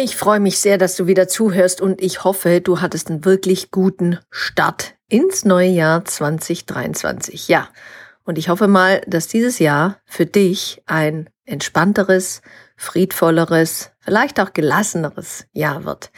Ich 0.00 0.14
freue 0.14 0.38
mich 0.38 0.60
sehr, 0.60 0.78
dass 0.78 0.94
du 0.94 1.08
wieder 1.08 1.26
zuhörst 1.26 1.80
und 1.80 2.00
ich 2.00 2.22
hoffe, 2.22 2.60
du 2.60 2.80
hattest 2.80 3.10
einen 3.10 3.24
wirklich 3.24 3.72
guten 3.72 4.20
Start 4.30 4.94
ins 5.08 5.44
neue 5.44 5.70
Jahr 5.70 6.04
2023. 6.04 7.48
Ja, 7.48 7.68
und 8.22 8.38
ich 8.38 8.48
hoffe 8.48 8.68
mal, 8.68 9.00
dass 9.08 9.26
dieses 9.26 9.58
Jahr 9.58 9.98
für 10.04 10.24
dich 10.24 10.82
ein 10.86 11.28
entspannteres, 11.46 12.42
friedvolleres, 12.76 13.90
vielleicht 13.98 14.38
auch 14.38 14.52
gelasseneres 14.52 15.46
Jahr 15.52 15.84
wird. 15.84 16.12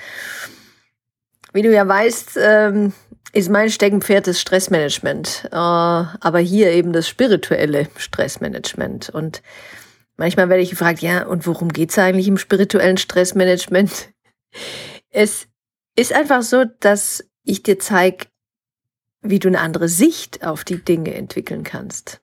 Wie 1.55 1.63
du 1.63 1.73
ja 1.73 1.89
weißt, 1.89 2.39
ähm, 2.39 2.93
ist 3.33 3.49
mein 3.49 3.71
Steckenpferd 3.71 4.27
das 4.27 4.43
Stressmanagement, 4.43 5.49
äh, 5.53 5.57
aber 5.57 6.39
hier 6.39 6.71
eben 6.73 6.93
das 6.93 7.09
spirituelle 7.09 7.89
Stressmanagement. 7.97 9.09
Und 9.09 9.41
Manchmal 10.21 10.51
werde 10.51 10.63
ich 10.63 10.69
gefragt, 10.69 11.01
ja, 11.01 11.27
und 11.27 11.47
worum 11.47 11.71
geht's 11.71 11.99
eigentlich 11.99 12.29
im 12.29 12.37
spirituellen 12.37 12.99
Stressmanagement? 12.99 14.13
Es 15.09 15.49
ist 15.97 16.13
einfach 16.13 16.43
so, 16.43 16.67
dass 16.81 17.25
ich 17.43 17.63
dir 17.63 17.79
zeige, 17.79 18.27
wie 19.23 19.39
du 19.39 19.49
eine 19.49 19.61
andere 19.61 19.89
Sicht 19.89 20.47
auf 20.47 20.63
die 20.63 20.85
Dinge 20.85 21.15
entwickeln 21.15 21.63
kannst. 21.63 22.21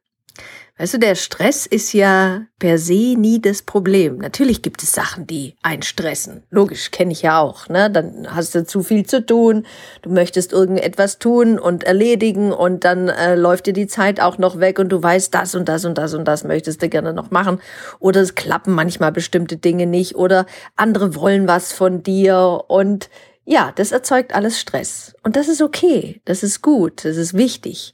Weißt 0.80 0.94
du, 0.94 1.00
der 1.00 1.16
Stress 1.16 1.66
ist 1.66 1.92
ja 1.94 2.44
per 2.60 2.78
se 2.78 3.16
nie 3.18 3.42
das 3.42 3.64
Problem. 3.64 4.20
Natürlich 4.20 4.62
gibt 4.62 4.84
es 4.84 4.92
Sachen, 4.92 5.26
die 5.26 5.56
einstressen. 5.64 6.44
Logisch, 6.52 6.92
kenne 6.92 7.14
ich 7.14 7.24
ja 7.24 7.40
auch. 7.40 7.68
Ne? 7.68 7.90
Dann 7.90 8.28
hast 8.36 8.54
du 8.54 8.64
zu 8.64 8.84
viel 8.84 9.04
zu 9.04 9.26
tun, 9.26 9.66
du 10.04 10.12
möchtest 10.12 10.54
irgendetwas 10.54 11.18
tun 11.18 11.58
und 11.58 11.84
erledigen 11.84 12.52
und 12.52 12.84
dann 12.84 13.10
äh, 13.10 13.34
läuft 13.34 13.66
dir 13.66 13.74
die 13.74 13.88
Zeit 13.88 14.20
auch 14.20 14.38
noch 14.38 14.60
weg 14.60 14.78
und 14.78 14.90
du 14.90 15.02
weißt, 15.02 15.34
das 15.34 15.56
und 15.56 15.68
das 15.68 15.84
und 15.84 15.98
das 15.98 16.14
und 16.14 16.26
das 16.26 16.44
möchtest 16.44 16.84
du 16.84 16.90
gerne 16.90 17.12
noch 17.12 17.32
machen. 17.32 17.60
Oder 17.98 18.22
es 18.22 18.36
klappen 18.36 18.74
manchmal 18.74 19.12
bestimmte 19.12 19.58
Dinge 19.58 19.88
nicht 19.88 20.16
oder 20.16 20.46
andere 20.76 21.16
wollen 21.16 21.48
was 21.48 21.74
von 21.74 22.04
dir 22.04 22.66
und 22.68 23.10
ja, 23.46 23.72
das 23.76 23.94
erzeugt 23.94 24.36
alles 24.36 24.60
Stress. 24.60 25.16
Und 25.24 25.38
das 25.38 25.48
ist 25.48 25.62
okay, 25.62 26.22
das 26.26 26.44
ist 26.44 26.62
gut, 26.62 27.06
das 27.06 27.18
ist 27.18 27.34
wichtig. 27.34 27.94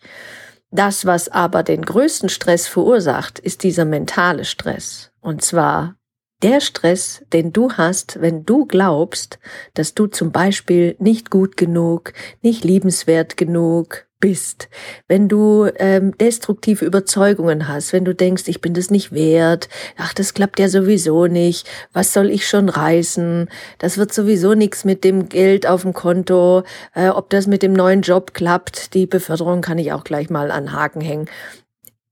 Das, 0.73 1.05
was 1.05 1.29
aber 1.29 1.61
den 1.61 1.83
größten 1.83 2.29
Stress 2.29 2.67
verursacht, 2.67 3.37
ist 3.37 3.61
dieser 3.61 3.85
mentale 3.85 4.43
Stress. 4.43 5.11
Und 5.21 5.43
zwar 5.43 5.97
der 6.41 6.61
Stress, 6.61 7.23
den 7.31 7.53
du 7.53 7.73
hast, 7.73 8.19
wenn 8.21 8.43
du 8.43 8.65
glaubst, 8.65 9.37
dass 9.75 9.93
du 9.93 10.07
zum 10.07 10.31
Beispiel 10.31 10.95
nicht 10.97 11.29
gut 11.29 11.57
genug, 11.57 12.13
nicht 12.41 12.63
liebenswert 12.63 13.37
genug, 13.37 14.07
bist, 14.23 14.69
wenn 15.09 15.27
du 15.27 15.67
ähm, 15.75 16.17
destruktive 16.17 16.85
Überzeugungen 16.85 17.67
hast, 17.67 17.91
wenn 17.91 18.05
du 18.05 18.15
denkst, 18.15 18.43
ich 18.47 18.61
bin 18.61 18.73
das 18.73 18.89
nicht 18.89 19.11
wert, 19.11 19.67
ach, 19.97 20.13
das 20.13 20.33
klappt 20.33 20.61
ja 20.61 20.69
sowieso 20.69 21.27
nicht, 21.27 21.69
was 21.91 22.13
soll 22.13 22.29
ich 22.29 22.47
schon 22.47 22.69
reißen, 22.69 23.49
das 23.79 23.97
wird 23.97 24.13
sowieso 24.13 24.53
nichts 24.53 24.85
mit 24.85 25.03
dem 25.03 25.27
Geld 25.27 25.67
auf 25.67 25.81
dem 25.81 25.91
Konto, 25.91 26.63
äh, 26.95 27.09
ob 27.09 27.31
das 27.31 27.47
mit 27.47 27.63
dem 27.63 27.73
neuen 27.73 28.01
Job 28.01 28.33
klappt, 28.33 28.93
die 28.93 29.07
Beförderung 29.07 29.59
kann 29.59 29.77
ich 29.77 29.91
auch 29.91 30.05
gleich 30.05 30.29
mal 30.29 30.51
an 30.51 30.71
Haken 30.71 31.01
hängen. 31.01 31.25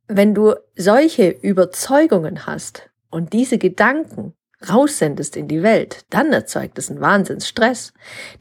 Wenn 0.10 0.36
du 0.36 0.56
solche 0.76 1.30
Überzeugungen 1.30 2.46
hast 2.46 2.90
und 3.10 3.32
diese 3.32 3.58
Gedanken 3.58 4.34
raussendest 4.70 5.36
in 5.36 5.48
die 5.48 5.64
Welt, 5.64 6.06
dann 6.10 6.32
erzeugt 6.34 6.78
es 6.78 6.90
einen 6.90 7.02
Wahnsinnsstress. 7.02 7.94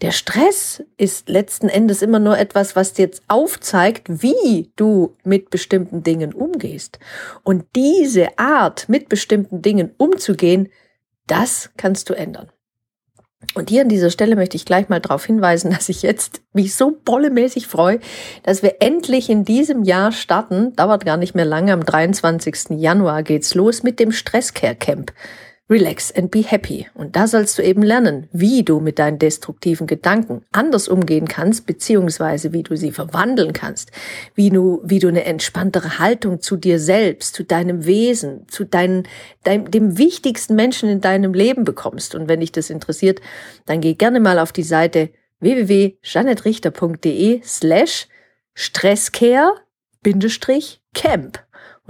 Der 0.02 0.12
Stress 0.12 0.82
ist 0.96 1.28
letzten 1.28 1.68
Endes 1.68 2.02
immer 2.02 2.18
nur 2.18 2.38
etwas, 2.38 2.76
was 2.76 2.92
dir 2.92 3.06
jetzt 3.06 3.22
aufzeigt, 3.28 4.22
wie 4.22 4.70
du 4.76 5.16
mit 5.24 5.50
bestimmten 5.50 6.02
Dingen 6.02 6.32
umgehst. 6.32 6.98
Und 7.42 7.64
diese 7.74 8.38
Art, 8.38 8.88
mit 8.88 9.08
bestimmten 9.08 9.62
Dingen 9.62 9.92
umzugehen, 9.96 10.68
das 11.26 11.70
kannst 11.76 12.10
du 12.10 12.14
ändern. 12.14 12.50
Und 13.54 13.70
hier 13.70 13.82
an 13.82 13.88
dieser 13.88 14.10
Stelle 14.10 14.36
möchte 14.36 14.56
ich 14.56 14.66
gleich 14.66 14.88
mal 14.88 15.00
darauf 15.00 15.24
hinweisen, 15.24 15.70
dass 15.70 15.88
ich 15.88 16.02
jetzt 16.02 16.42
mich 16.52 16.74
so 16.74 16.96
bollemäßig 17.04 17.66
freue, 17.66 17.98
dass 18.42 18.62
wir 18.62 18.76
endlich 18.80 19.30
in 19.30 19.44
diesem 19.44 19.82
Jahr 19.82 20.12
starten. 20.12 20.76
Dauert 20.76 21.04
gar 21.04 21.16
nicht 21.16 21.34
mehr 21.34 21.46
lange. 21.46 21.72
Am 21.72 21.84
23. 21.84 22.78
Januar 22.78 23.22
geht's 23.22 23.54
los 23.54 23.82
mit 23.82 23.98
dem 23.98 24.12
Stresscare 24.12 24.76
Camp. 24.76 25.12
Relax 25.70 26.10
and 26.10 26.32
be 26.32 26.42
happy. 26.42 26.88
Und 26.94 27.14
da 27.14 27.28
sollst 27.28 27.56
du 27.56 27.62
eben 27.62 27.82
lernen, 27.82 28.28
wie 28.32 28.64
du 28.64 28.80
mit 28.80 28.98
deinen 28.98 29.20
destruktiven 29.20 29.86
Gedanken 29.86 30.44
anders 30.50 30.88
umgehen 30.88 31.28
kannst, 31.28 31.64
beziehungsweise 31.64 32.52
wie 32.52 32.64
du 32.64 32.76
sie 32.76 32.90
verwandeln 32.90 33.52
kannst, 33.52 33.92
wie 34.34 34.50
du, 34.50 34.80
wie 34.82 34.98
du 34.98 35.06
eine 35.06 35.24
entspanntere 35.24 36.00
Haltung 36.00 36.40
zu 36.40 36.56
dir 36.56 36.80
selbst, 36.80 37.36
zu 37.36 37.44
deinem 37.44 37.86
Wesen, 37.86 38.48
zu 38.48 38.64
deinem, 38.64 39.04
dein, 39.44 39.70
dem 39.70 39.96
wichtigsten 39.96 40.56
Menschen 40.56 40.88
in 40.88 41.00
deinem 41.00 41.34
Leben 41.34 41.64
bekommst. 41.64 42.16
Und 42.16 42.28
wenn 42.28 42.40
dich 42.40 42.50
das 42.50 42.68
interessiert, 42.68 43.20
dann 43.66 43.80
geh 43.80 43.94
gerne 43.94 44.18
mal 44.18 44.40
auf 44.40 44.50
die 44.50 44.64
Seite 44.64 45.10
www.janetrichter.de 45.38 47.42
slash 47.44 48.08
Stresscare 48.54 49.54
Camp. 50.94 51.38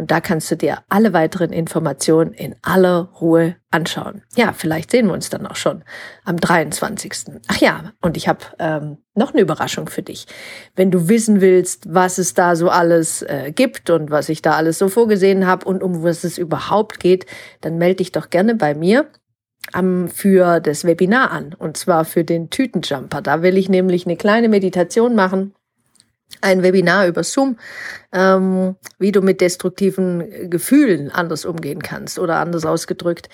Und 0.00 0.11
da 0.11 0.22
kannst 0.22 0.50
du 0.50 0.56
dir 0.56 0.78
alle 0.88 1.12
weiteren 1.12 1.53
Informationen 1.53 2.33
in 2.33 2.56
aller 2.62 3.11
Ruhe 3.21 3.56
anschauen. 3.71 4.22
Ja, 4.34 4.55
vielleicht 4.55 4.91
sehen 4.91 5.09
wir 5.09 5.12
uns 5.12 5.28
dann 5.28 5.47
auch 5.47 5.56
schon 5.56 5.84
am 6.25 6.38
23. 6.38 7.12
Ach 7.49 7.59
ja, 7.59 7.93
und 8.00 8.16
ich 8.16 8.27
habe 8.27 8.41
ähm, 8.59 8.97
noch 9.15 9.34
eine 9.34 9.43
Überraschung 9.43 9.91
für 9.91 10.00
dich. 10.00 10.27
Wenn 10.75 10.91
du 10.91 11.11
wissen 11.11 11.43
willst, 11.43 11.84
was 11.93 12.16
es 12.16 12.33
da 12.33 12.56
so 12.56 12.71
alles 12.71 13.21
äh, 13.21 13.53
gibt 13.55 13.91
und 13.91 14.11
was 14.11 14.31
ich 14.31 14.41
da 14.41 14.53
alles 14.53 14.78
so 14.78 14.88
vorgesehen 14.88 15.47
habe 15.47 15.66
und 15.66 15.83
um 15.83 16.03
was 16.03 16.25
es 16.25 16.38
überhaupt 16.38 16.99
geht, 16.99 17.27
dann 17.61 17.77
melde 17.77 17.97
dich 17.97 18.11
doch 18.11 18.31
gerne 18.31 18.55
bei 18.55 18.75
mir 18.75 19.05
am, 19.72 20.09
für 20.09 20.61
das 20.61 20.84
Webinar 20.84 21.31
an. 21.31 21.55
Und 21.59 21.77
zwar 21.77 22.06
für 22.06 22.25
den 22.25 22.49
Tütenjumper. 22.49 23.21
Da 23.21 23.43
will 23.43 23.59
ich 23.59 23.69
nämlich 23.69 24.06
eine 24.06 24.17
kleine 24.17 24.49
Meditation 24.49 25.15
machen 25.15 25.53
ein 26.41 26.63
Webinar 26.63 27.07
über 27.07 27.23
Zoom, 27.23 27.57
ähm, 28.13 28.77
wie 28.99 29.13
du 29.13 29.21
mit 29.21 29.41
destruktiven 29.41 30.51
Gefühlen 30.51 31.11
anders 31.11 31.45
umgehen 31.45 31.83
kannst 31.83 32.19
oder 32.19 32.37
anders 32.37 32.65
ausgedrückt, 32.65 33.29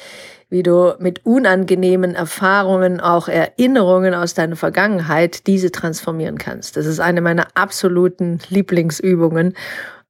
wie 0.49 0.63
du 0.63 0.95
mit 0.99 1.25
unangenehmen 1.25 2.15
Erfahrungen, 2.15 3.01
auch 3.01 3.29
Erinnerungen 3.29 4.15
aus 4.15 4.35
deiner 4.35 4.57
Vergangenheit, 4.57 5.47
diese 5.47 5.73
transformieren 5.73 6.39
kannst. 6.39 6.77
Das 6.77 6.87
ist 6.87 7.01
eine 7.01 7.21
meiner 7.21 7.49
absoluten 7.55 8.41
Lieblingsübungen 8.49 9.55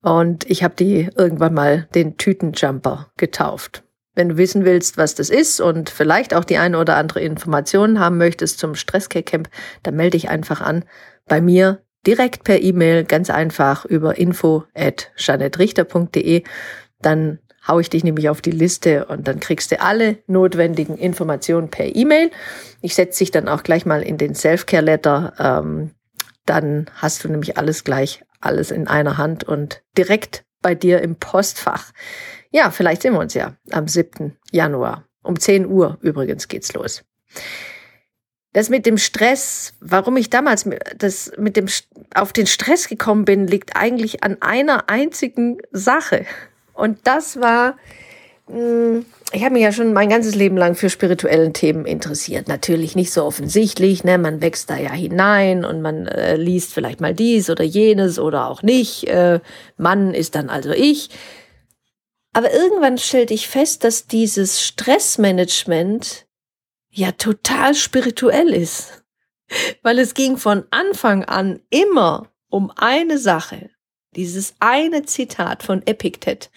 und 0.02 0.48
ich 0.48 0.62
habe 0.62 0.74
die 0.76 1.10
irgendwann 1.16 1.54
mal 1.54 1.88
den 1.94 2.16
Tütenjumper 2.16 3.10
getauft. 3.16 3.82
Wenn 4.14 4.30
du 4.30 4.36
wissen 4.38 4.64
willst, 4.64 4.96
was 4.96 5.14
das 5.14 5.28
ist 5.28 5.60
und 5.60 5.90
vielleicht 5.90 6.32
auch 6.32 6.44
die 6.44 6.56
eine 6.56 6.78
oder 6.78 6.96
andere 6.96 7.20
Information 7.20 8.00
haben 8.00 8.16
möchtest 8.16 8.58
zum 8.58 8.74
Stresscare 8.74 9.22
Camp, 9.22 9.50
dann 9.82 9.96
melde 9.96 10.16
dich 10.16 10.30
einfach 10.30 10.62
an 10.62 10.84
bei 11.26 11.40
mir 11.40 11.82
direkt 12.06 12.44
per 12.44 12.62
E-Mail, 12.62 13.04
ganz 13.04 13.30
einfach 13.30 13.84
über 13.84 14.16
info 14.16 14.64
at 14.74 15.10
janettrichter.de. 15.16 16.44
Dann 17.02 17.38
hau 17.66 17.80
ich 17.80 17.90
dich 17.90 18.04
nämlich 18.04 18.28
auf 18.28 18.40
die 18.40 18.52
Liste 18.52 19.06
und 19.06 19.26
dann 19.26 19.40
kriegst 19.40 19.72
du 19.72 19.80
alle 19.80 20.18
notwendigen 20.26 20.96
Informationen 20.96 21.68
per 21.68 21.94
E-Mail. 21.94 22.30
Ich 22.80 22.94
setze 22.94 23.20
dich 23.20 23.30
dann 23.30 23.48
auch 23.48 23.62
gleich 23.62 23.86
mal 23.86 24.02
in 24.02 24.18
den 24.18 24.34
Self-Care-Letter. 24.34 25.32
Ähm, 25.38 25.90
dann 26.44 26.86
hast 26.94 27.24
du 27.24 27.28
nämlich 27.28 27.58
alles 27.58 27.82
gleich, 27.82 28.24
alles 28.40 28.70
in 28.70 28.86
einer 28.86 29.18
Hand 29.18 29.44
und 29.44 29.82
direkt 29.98 30.44
bei 30.62 30.74
dir 30.74 31.02
im 31.02 31.16
Postfach. 31.16 31.92
Ja, 32.50 32.70
vielleicht 32.70 33.02
sehen 33.02 33.14
wir 33.14 33.20
uns 33.20 33.34
ja 33.34 33.54
am 33.72 33.88
7. 33.88 34.36
Januar. 34.52 35.04
Um 35.22 35.38
10 35.38 35.66
Uhr 35.66 35.98
übrigens 36.00 36.46
geht's 36.46 36.72
los. 36.72 37.02
Das 38.56 38.70
mit 38.70 38.86
dem 38.86 38.96
Stress, 38.96 39.74
warum 39.80 40.16
ich 40.16 40.30
damals 40.30 40.66
das 40.96 41.30
mit 41.36 41.58
dem 41.58 41.66
auf 42.14 42.32
den 42.32 42.46
Stress 42.46 42.88
gekommen 42.88 43.26
bin, 43.26 43.46
liegt 43.46 43.76
eigentlich 43.76 44.24
an 44.24 44.38
einer 44.40 44.88
einzigen 44.88 45.58
Sache. 45.72 46.24
Und 46.72 47.00
das 47.04 47.38
war, 47.38 47.76
hm, 48.48 49.04
ich 49.32 49.44
habe 49.44 49.52
mich 49.52 49.62
ja 49.62 49.72
schon 49.72 49.92
mein 49.92 50.08
ganzes 50.08 50.34
Leben 50.34 50.56
lang 50.56 50.74
für 50.74 50.88
spirituellen 50.88 51.52
Themen 51.52 51.84
interessiert. 51.84 52.48
Natürlich 52.48 52.96
nicht 52.96 53.12
so 53.12 53.26
offensichtlich, 53.26 54.04
ne? 54.04 54.16
Man 54.16 54.40
wächst 54.40 54.70
da 54.70 54.78
ja 54.78 54.92
hinein 54.92 55.66
und 55.66 55.82
man 55.82 56.06
äh, 56.06 56.36
liest 56.36 56.72
vielleicht 56.72 57.02
mal 57.02 57.12
dies 57.12 57.50
oder 57.50 57.62
jenes 57.62 58.18
oder 58.18 58.48
auch 58.48 58.62
nicht. 58.62 59.06
Äh, 59.06 59.40
Mann 59.76 60.14
ist 60.14 60.34
dann 60.34 60.48
also 60.48 60.70
ich. 60.70 61.10
Aber 62.32 62.50
irgendwann 62.54 62.96
stellte 62.96 63.34
ich 63.34 63.48
fest, 63.48 63.84
dass 63.84 64.06
dieses 64.06 64.62
Stressmanagement 64.62 66.25
ja 66.96 67.12
total 67.12 67.74
spirituell 67.74 68.52
ist. 68.52 69.04
Weil 69.82 69.98
es 69.98 70.14
ging 70.14 70.38
von 70.38 70.64
Anfang 70.70 71.24
an 71.24 71.60
immer 71.70 72.32
um 72.48 72.72
eine 72.74 73.18
Sache. 73.18 73.70
Dieses 74.16 74.54
eine 74.60 75.04
Zitat 75.04 75.62
von 75.62 75.86
Epiktet, 75.86 76.50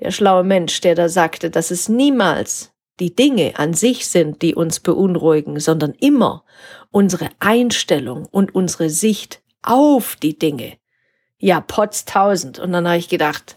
der 0.00 0.10
schlaue 0.10 0.44
Mensch, 0.44 0.80
der 0.80 0.94
da 0.94 1.08
sagte, 1.08 1.50
dass 1.50 1.70
es 1.70 1.88
niemals 1.88 2.72
die 3.00 3.16
Dinge 3.16 3.54
an 3.56 3.72
sich 3.74 4.06
sind, 4.06 4.42
die 4.42 4.54
uns 4.54 4.80
beunruhigen, 4.80 5.58
sondern 5.58 5.92
immer 5.94 6.44
unsere 6.90 7.30
Einstellung 7.38 8.26
und 8.26 8.54
unsere 8.54 8.90
Sicht 8.90 9.42
auf 9.62 10.16
die 10.16 10.38
Dinge. 10.38 10.76
Ja, 11.38 11.60
Potz 11.60 12.04
tausend. 12.04 12.58
Und 12.58 12.72
dann 12.72 12.86
habe 12.86 12.98
ich 12.98 13.08
gedacht, 13.08 13.56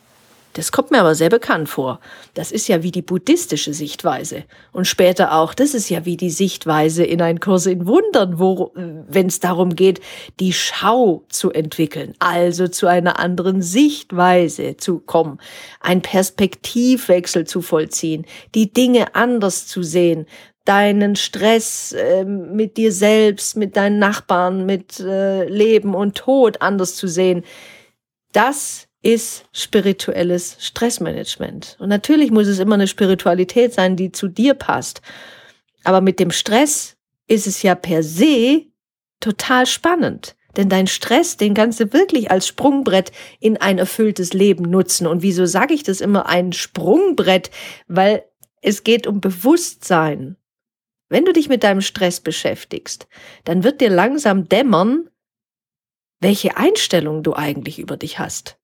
das 0.54 0.72
kommt 0.72 0.92
mir 0.92 1.00
aber 1.00 1.16
sehr 1.16 1.30
bekannt 1.30 1.68
vor. 1.68 2.00
Das 2.34 2.52
ist 2.52 2.68
ja 2.68 2.84
wie 2.84 2.92
die 2.92 3.02
buddhistische 3.02 3.74
Sichtweise. 3.74 4.44
Und 4.72 4.86
später 4.86 5.34
auch, 5.34 5.54
das 5.54 5.74
ist 5.74 5.90
ja 5.90 6.06
wie 6.06 6.18
die 6.18 6.30
Sichtweise 6.30 7.04
in 7.04 7.22
ein 7.22 7.40
Kurs 7.40 7.66
in 7.66 7.88
Wundern, 7.88 8.40
wo, 8.40 8.72
wenn 8.76 9.28
es 9.28 9.40
darum 9.40 9.76
geht, 9.76 10.00
die 10.40 10.54
Schau 10.54 11.24
zu 11.30 11.52
entwickeln, 11.52 12.14
also 12.20 12.68
zu 12.68 12.88
einer 12.88 13.20
anderen 13.20 13.62
Sichtweise 13.62 14.78
zu 14.78 15.00
kommen, 15.00 15.40
ein 15.80 16.02
Perspektivwechsel 16.02 17.46
zu 17.46 17.62
vollziehen, 17.62 18.26
die 18.56 18.72
Dinge 18.72 19.16
anders 19.16 19.68
zu 19.68 19.84
sehen, 19.84 20.28
deinen 20.66 21.16
Stress 21.16 21.92
äh, 21.92 22.24
mit 22.24 22.78
dir 22.78 22.92
selbst, 22.92 23.58
mit 23.58 23.76
deinen 23.76 24.00
Nachbarn, 24.00 24.66
mit 24.66 25.00
äh, 25.00 25.46
Leben 25.46 25.94
und 25.94 26.16
Tod 26.16 26.62
anders 26.62 26.96
zu 26.96 27.08
sehen. 27.08 27.44
Das 28.32 28.88
ist 29.04 29.46
spirituelles 29.52 30.56
Stressmanagement. 30.60 31.76
Und 31.80 31.90
natürlich 31.90 32.32
muss 32.32 32.48
es 32.48 32.60
immer 32.60 32.76
eine 32.76 32.88
Spiritualität 32.88 33.74
sein, 33.74 33.98
die 33.98 34.12
zu 34.12 34.30
dir 34.30 34.54
passt. 34.54 35.02
Aber 35.84 36.00
mit 36.00 36.20
dem 36.20 36.32
Stress 36.32 36.96
ist 37.28 37.46
es 37.46 37.62
ja 37.62 37.76
per 37.76 38.02
se 38.02 38.66
total 39.20 39.66
spannend. 39.66 40.36
Denn 40.56 40.70
dein 40.70 40.88
Stress, 40.88 41.36
den 41.36 41.54
kannst 41.54 41.80
du 41.80 41.92
wirklich 41.92 42.32
als 42.32 42.48
Sprungbrett 42.48 43.12
in 43.40 43.58
ein 43.58 43.78
erfülltes 43.78 44.34
Leben 44.34 44.64
nutzen. 44.64 45.06
Und 45.06 45.22
wieso 45.22 45.46
sage 45.46 45.74
ich 45.74 45.84
das 45.84 46.00
immer 46.00 46.28
ein 46.28 46.54
Sprungbrett? 46.54 47.52
Weil 47.88 48.24
es 48.62 48.84
geht 48.84 49.06
um 49.06 49.20
Bewusstsein. 49.20 50.38
Wenn 51.10 51.26
du 51.26 51.34
dich 51.34 51.50
mit 51.50 51.64
deinem 51.64 51.82
Stress 51.82 52.22
beschäftigst, 52.22 53.08
dann 53.44 53.66
wird 53.66 53.82
dir 53.82 53.90
langsam 53.90 54.48
dämmern, 54.48 55.10
welche 56.22 56.56
Einstellung 56.56 57.22
du 57.22 57.34
eigentlich 57.34 57.80
über 57.80 57.98
dich 57.98 58.20
hast 58.20 58.58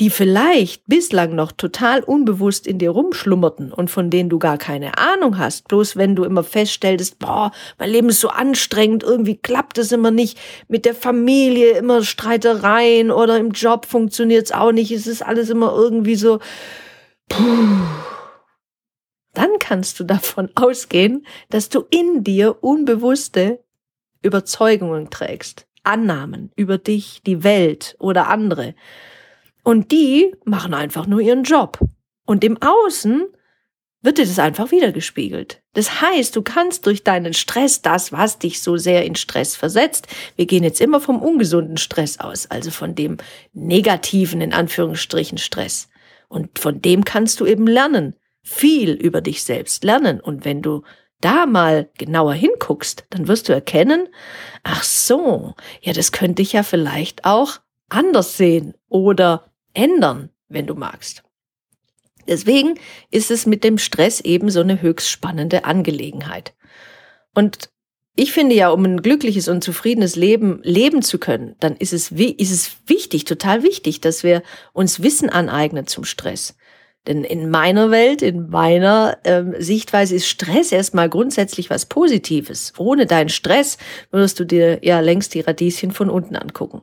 die 0.00 0.10
vielleicht 0.10 0.86
bislang 0.86 1.34
noch 1.34 1.52
total 1.52 2.02
unbewusst 2.02 2.66
in 2.66 2.78
dir 2.78 2.90
rumschlummerten 2.90 3.72
und 3.72 3.90
von 3.90 4.10
denen 4.10 4.30
du 4.30 4.38
gar 4.38 4.58
keine 4.58 4.98
Ahnung 4.98 5.38
hast, 5.38 5.68
bloß 5.68 5.96
wenn 5.96 6.16
du 6.16 6.24
immer 6.24 6.42
feststellst, 6.42 7.18
boah, 7.18 7.52
mein 7.78 7.90
Leben 7.90 8.08
ist 8.08 8.20
so 8.20 8.28
anstrengend, 8.28 9.02
irgendwie 9.02 9.36
klappt 9.36 9.78
es 9.78 9.92
immer 9.92 10.10
nicht, 10.10 10.38
mit 10.68 10.84
der 10.84 10.94
Familie 10.94 11.72
immer 11.72 12.02
Streitereien 12.02 13.10
oder 13.10 13.38
im 13.38 13.50
Job 13.50 13.86
funktioniert 13.86 14.46
es 14.46 14.52
auch 14.52 14.72
nicht, 14.72 14.90
es 14.90 15.06
ist 15.06 15.22
alles 15.22 15.50
immer 15.50 15.72
irgendwie 15.74 16.16
so, 16.16 16.38
puh. 17.28 17.42
Dann 19.34 19.58
kannst 19.58 19.98
du 19.98 20.04
davon 20.04 20.50
ausgehen, 20.54 21.26
dass 21.50 21.68
du 21.68 21.84
in 21.90 22.24
dir 22.24 22.62
unbewusste 22.62 23.60
Überzeugungen 24.22 25.10
trägst, 25.10 25.66
Annahmen 25.82 26.52
über 26.56 26.78
dich, 26.78 27.22
die 27.26 27.42
Welt 27.42 27.96
oder 27.98 28.28
andere. 28.28 28.74
Und 29.62 29.92
die 29.92 30.34
machen 30.44 30.74
einfach 30.74 31.06
nur 31.06 31.20
ihren 31.20 31.44
Job. 31.44 31.78
Und 32.26 32.44
im 32.44 32.58
Außen 32.60 33.26
wird 34.02 34.18
dir 34.18 34.26
das 34.26 34.38
einfach 34.38 34.72
wiedergespiegelt. 34.72 35.62
Das 35.74 36.00
heißt, 36.00 36.34
du 36.34 36.42
kannst 36.42 36.86
durch 36.86 37.04
deinen 37.04 37.34
Stress 37.34 37.82
das, 37.82 38.10
was 38.12 38.38
dich 38.38 38.60
so 38.60 38.76
sehr 38.76 39.04
in 39.04 39.14
Stress 39.14 39.54
versetzt, 39.54 40.08
wir 40.36 40.46
gehen 40.46 40.64
jetzt 40.64 40.80
immer 40.80 41.00
vom 41.00 41.22
ungesunden 41.22 41.76
Stress 41.76 42.18
aus, 42.18 42.50
also 42.50 42.70
von 42.70 42.96
dem 42.96 43.18
negativen, 43.52 44.40
in 44.40 44.52
Anführungsstrichen, 44.52 45.38
Stress. 45.38 45.88
Und 46.28 46.58
von 46.58 46.82
dem 46.82 47.04
kannst 47.04 47.38
du 47.40 47.46
eben 47.46 47.66
lernen, 47.66 48.16
viel 48.42 48.90
über 48.92 49.20
dich 49.20 49.44
selbst 49.44 49.84
lernen. 49.84 50.20
Und 50.20 50.44
wenn 50.44 50.62
du 50.62 50.82
da 51.20 51.46
mal 51.46 51.88
genauer 51.96 52.34
hinguckst, 52.34 53.04
dann 53.10 53.28
wirst 53.28 53.48
du 53.48 53.52
erkennen, 53.52 54.08
ach 54.64 54.82
so, 54.82 55.54
ja, 55.80 55.92
das 55.92 56.10
könnte 56.10 56.42
ich 56.42 56.52
ja 56.52 56.64
vielleicht 56.64 57.24
auch 57.24 57.60
anders 57.88 58.36
sehen 58.36 58.74
oder 58.88 59.51
ändern, 59.74 60.30
wenn 60.48 60.66
du 60.66 60.74
magst. 60.74 61.22
Deswegen 62.28 62.78
ist 63.10 63.30
es 63.30 63.46
mit 63.46 63.64
dem 63.64 63.78
Stress 63.78 64.20
eben 64.20 64.50
so 64.50 64.60
eine 64.60 64.80
höchst 64.80 65.10
spannende 65.10 65.64
Angelegenheit. 65.64 66.54
Und 67.34 67.70
ich 68.14 68.32
finde 68.32 68.54
ja, 68.54 68.68
um 68.70 68.84
ein 68.84 69.02
glückliches 69.02 69.48
und 69.48 69.64
zufriedenes 69.64 70.16
Leben 70.16 70.60
leben 70.62 71.02
zu 71.02 71.18
können, 71.18 71.56
dann 71.60 71.76
ist 71.76 71.92
es, 71.92 72.10
ist 72.12 72.50
es 72.52 72.76
wichtig, 72.86 73.24
total 73.24 73.62
wichtig, 73.62 74.00
dass 74.00 74.22
wir 74.22 74.42
uns 74.72 75.02
Wissen 75.02 75.30
aneignen 75.30 75.86
zum 75.86 76.04
Stress. 76.04 76.54
Denn 77.06 77.24
in 77.24 77.50
meiner 77.50 77.90
Welt, 77.90 78.22
in 78.22 78.48
meiner 78.48 79.18
ähm, 79.24 79.54
Sichtweise 79.58 80.14
ist 80.14 80.28
Stress 80.28 80.70
erstmal 80.70 81.08
grundsätzlich 81.08 81.68
was 81.68 81.86
Positives. 81.86 82.74
Ohne 82.78 83.06
deinen 83.06 83.30
Stress 83.30 83.76
würdest 84.10 84.38
du 84.38 84.44
dir 84.44 84.78
ja 84.84 85.00
längst 85.00 85.34
die 85.34 85.40
Radieschen 85.40 85.90
von 85.90 86.10
unten 86.10 86.36
angucken. 86.36 86.82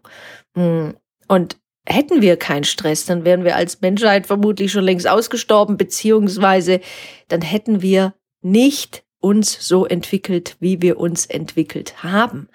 Mm. 0.56 0.90
Und 1.30 1.58
hätten 1.86 2.22
wir 2.22 2.38
keinen 2.38 2.64
Stress, 2.64 3.06
dann 3.06 3.26
wären 3.26 3.44
wir 3.44 3.56
als 3.56 3.82
Menschheit 3.82 4.28
vermutlich 4.28 4.72
schon 4.72 4.84
längst 4.84 5.08
ausgestorben, 5.08 5.78
beziehungsweise 5.78 6.82
dann 7.28 7.42
hätten 7.42 7.82
wir 7.82 8.14
nicht 8.42 9.04
uns 9.20 9.68
so 9.68 9.86
entwickelt, 9.86 10.56
wie 10.60 10.82
wir 10.82 10.98
uns 10.98 11.26
entwickelt 11.26 12.04
haben. 12.04 12.48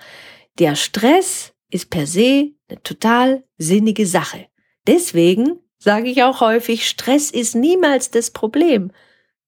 Der 0.58 0.76
Stress 0.76 1.52
ist 1.70 1.90
per 1.90 2.06
se 2.06 2.52
eine 2.68 2.82
total 2.82 3.44
sinnige 3.58 4.06
Sache. 4.06 4.46
Deswegen 4.86 5.58
sage 5.78 6.08
ich 6.08 6.22
auch 6.22 6.40
häufig, 6.40 6.88
Stress 6.88 7.30
ist 7.30 7.54
niemals 7.54 8.10
das 8.10 8.30
Problem. 8.30 8.92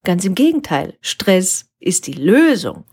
Ganz 0.04 0.24
im 0.24 0.34
Gegenteil, 0.34 0.94
Stress 1.00 1.70
ist 1.78 2.06
die 2.06 2.12
Lösung. 2.12 2.84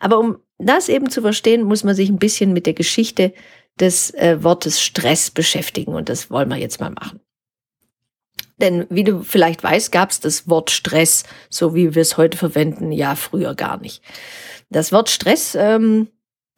Aber 0.00 0.18
um 0.18 0.38
das 0.58 0.88
eben 0.88 1.10
zu 1.10 1.22
verstehen, 1.22 1.62
muss 1.62 1.84
man 1.84 1.94
sich 1.94 2.08
ein 2.08 2.18
bisschen 2.18 2.52
mit 2.52 2.66
der 2.66 2.74
Geschichte 2.74 3.32
des 3.80 4.10
äh, 4.14 4.42
Wortes 4.42 4.80
Stress 4.80 5.30
beschäftigen 5.30 5.94
und 5.94 6.08
das 6.08 6.30
wollen 6.30 6.48
wir 6.48 6.56
jetzt 6.56 6.80
mal 6.80 6.90
machen. 6.90 7.20
Denn 8.58 8.86
wie 8.90 9.04
du 9.04 9.22
vielleicht 9.22 9.64
weißt, 9.64 9.90
gab 9.90 10.10
es 10.10 10.20
das 10.20 10.48
Wort 10.48 10.70
Stress, 10.70 11.24
so 11.50 11.74
wie 11.74 11.94
wir 11.94 12.02
es 12.02 12.16
heute 12.16 12.38
verwenden, 12.38 12.92
ja 12.92 13.16
früher 13.16 13.54
gar 13.54 13.80
nicht. 13.80 14.02
Das 14.70 14.92
Wort 14.92 15.10
Stress, 15.10 15.56
ähm, 15.56 16.08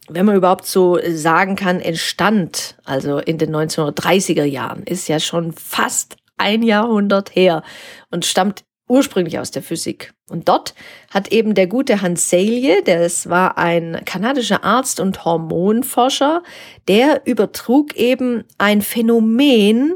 wenn 0.09 0.27
man 0.27 0.37
überhaupt 0.37 0.67
so 0.67 0.99
sagen 1.09 1.57
kann, 1.57 1.81
entstand 1.81 2.77
also 2.85 3.19
in 3.19 3.39
den 3.39 3.55
1930er 3.55 4.45
Jahren, 4.45 4.83
ist 4.83 5.09
ja 5.09 5.19
schon 5.19 5.53
fast 5.53 6.17
ein 6.37 6.63
Jahrhundert 6.63 7.35
her 7.35 7.63
und 8.11 8.27
stammt 8.27 8.65
ursprünglich 8.89 9.39
aus 9.39 9.51
der 9.51 9.63
Physik. 9.63 10.13
Und 10.29 10.49
dort 10.49 10.75
hat 11.11 11.33
eben 11.33 11.55
der 11.55 11.67
gute 11.67 12.03
Hans 12.03 12.29
Selye, 12.31 12.83
das 12.83 13.29
war 13.29 13.57
ein 13.59 14.03
kanadischer 14.05 14.65
Arzt 14.65 15.01
und 15.01 15.25
Hormonforscher, 15.25 16.43
der 16.89 17.23
übertrug 17.27 17.97
eben 17.97 18.45
ein 18.59 18.83
Phänomen 18.83 19.95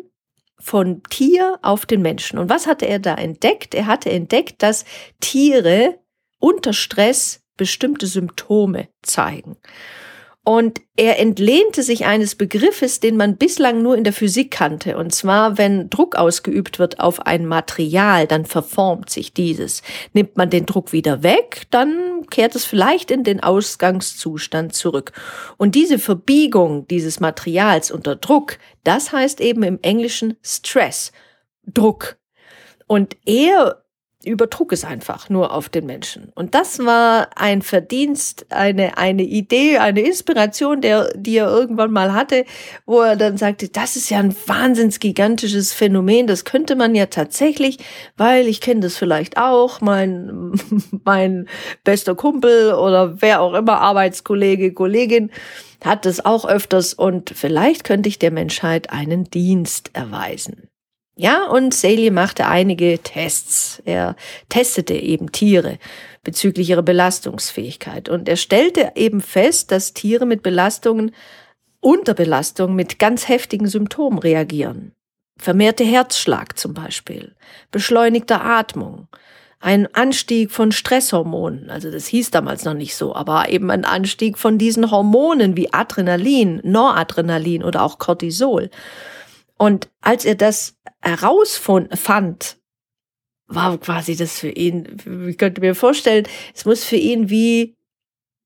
von 0.58 1.02
Tier 1.04 1.58
auf 1.62 1.86
den 1.86 2.02
Menschen. 2.02 2.38
Und 2.38 2.48
was 2.48 2.66
hatte 2.66 2.86
er 2.86 2.98
da 2.98 3.14
entdeckt? 3.14 3.74
Er 3.74 3.86
hatte 3.86 4.10
entdeckt, 4.10 4.62
dass 4.62 4.84
Tiere 5.20 5.98
unter 6.38 6.72
Stress 6.72 7.42
bestimmte 7.56 8.06
Symptome 8.06 8.88
zeigen. 9.02 9.56
Und 10.48 10.80
er 10.96 11.18
entlehnte 11.18 11.82
sich 11.82 12.06
eines 12.06 12.34
Begriffes, 12.34 13.00
den 13.00 13.18
man 13.18 13.36
bislang 13.36 13.82
nur 13.82 13.98
in 13.98 14.02
der 14.02 14.14
Physik 14.14 14.50
kannte. 14.50 14.96
Und 14.96 15.14
zwar, 15.14 15.58
wenn 15.58 15.90
Druck 15.90 16.16
ausgeübt 16.16 16.78
wird 16.78 17.00
auf 17.00 17.26
ein 17.26 17.44
Material, 17.44 18.26
dann 18.26 18.46
verformt 18.46 19.10
sich 19.10 19.34
dieses. 19.34 19.82
Nimmt 20.14 20.38
man 20.38 20.48
den 20.48 20.64
Druck 20.64 20.94
wieder 20.94 21.22
weg, 21.22 21.66
dann 21.68 22.26
kehrt 22.30 22.54
es 22.54 22.64
vielleicht 22.64 23.10
in 23.10 23.24
den 23.24 23.42
Ausgangszustand 23.42 24.72
zurück. 24.72 25.12
Und 25.58 25.74
diese 25.74 25.98
Verbiegung 25.98 26.88
dieses 26.88 27.20
Materials 27.20 27.90
unter 27.90 28.16
Druck, 28.16 28.56
das 28.84 29.12
heißt 29.12 29.42
eben 29.42 29.62
im 29.64 29.78
Englischen 29.82 30.38
Stress, 30.42 31.12
Druck. 31.66 32.16
Und 32.86 33.18
er 33.26 33.84
übertrug 34.24 34.72
es 34.72 34.84
einfach 34.84 35.30
nur 35.30 35.54
auf 35.54 35.68
den 35.68 35.86
Menschen. 35.86 36.32
Und 36.34 36.54
das 36.56 36.80
war 36.80 37.28
ein 37.36 37.62
Verdienst, 37.62 38.46
eine, 38.50 38.98
eine 38.98 39.22
Idee, 39.22 39.78
eine 39.78 40.00
Inspiration, 40.00 40.80
der, 40.80 41.12
die 41.14 41.36
er 41.36 41.48
irgendwann 41.48 41.92
mal 41.92 42.12
hatte, 42.12 42.44
wo 42.84 43.00
er 43.00 43.14
dann 43.16 43.36
sagte, 43.36 43.68
das 43.68 43.94
ist 43.94 44.10
ja 44.10 44.18
ein 44.18 44.34
wahnsinns 44.46 44.98
gigantisches 44.98 45.72
Phänomen, 45.72 46.26
das 46.26 46.44
könnte 46.44 46.74
man 46.74 46.96
ja 46.96 47.06
tatsächlich, 47.06 47.78
weil 48.16 48.48
ich 48.48 48.60
kenne 48.60 48.80
das 48.80 48.96
vielleicht 48.96 49.38
auch, 49.38 49.80
mein, 49.80 50.52
mein 51.04 51.48
bester 51.84 52.16
Kumpel 52.16 52.72
oder 52.72 53.22
wer 53.22 53.40
auch 53.40 53.54
immer, 53.54 53.80
Arbeitskollege, 53.80 54.72
Kollegin, 54.72 55.30
hat 55.84 56.06
das 56.06 56.24
auch 56.24 56.44
öfters 56.44 56.92
und 56.92 57.30
vielleicht 57.30 57.84
könnte 57.84 58.08
ich 58.08 58.18
der 58.18 58.32
Menschheit 58.32 58.90
einen 58.90 59.24
Dienst 59.24 59.90
erweisen. 59.92 60.68
Ja, 61.20 61.48
und 61.48 61.74
Saley 61.74 62.12
machte 62.12 62.46
einige 62.46 63.00
Tests. 63.02 63.82
Er 63.84 64.14
testete 64.48 64.94
eben 64.94 65.32
Tiere 65.32 65.78
bezüglich 66.22 66.70
ihrer 66.70 66.82
Belastungsfähigkeit. 66.82 68.08
Und 68.08 68.28
er 68.28 68.36
stellte 68.36 68.92
eben 68.94 69.20
fest, 69.20 69.72
dass 69.72 69.94
Tiere 69.94 70.26
mit 70.26 70.44
Belastungen, 70.44 71.10
unter 71.80 72.14
Belastung 72.14 72.76
mit 72.76 73.00
ganz 73.00 73.28
heftigen 73.28 73.66
Symptomen 73.66 74.20
reagieren. 74.20 74.92
Vermehrte 75.38 75.82
Herzschlag 75.82 76.56
zum 76.56 76.72
Beispiel, 76.72 77.34
beschleunigter 77.72 78.44
Atmung, 78.44 79.08
ein 79.58 79.92
Anstieg 79.94 80.52
von 80.52 80.70
Stresshormonen, 80.70 81.68
also 81.68 81.90
das 81.90 82.06
hieß 82.06 82.30
damals 82.30 82.64
noch 82.64 82.74
nicht 82.74 82.94
so, 82.94 83.14
aber 83.14 83.48
eben 83.48 83.70
ein 83.72 83.84
Anstieg 83.84 84.38
von 84.38 84.58
diesen 84.58 84.90
Hormonen 84.90 85.56
wie 85.56 85.72
Adrenalin, 85.72 86.60
Noradrenalin 86.62 87.64
oder 87.64 87.82
auch 87.82 87.98
Cortisol. 87.98 88.70
Und 89.58 89.90
als 90.00 90.24
er 90.24 90.36
das 90.36 90.76
herausfand, 91.02 92.58
war 93.48 93.78
quasi 93.78 94.16
das 94.16 94.38
für 94.38 94.50
ihn, 94.50 95.26
ich 95.28 95.36
könnte 95.36 95.60
mir 95.60 95.74
vorstellen, 95.74 96.26
es 96.54 96.64
muss 96.64 96.84
für 96.84 96.96
ihn 96.96 97.28
wie, 97.28 97.74